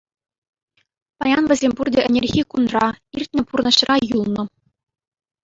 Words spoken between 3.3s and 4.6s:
пурнӑҫра юлнӑ.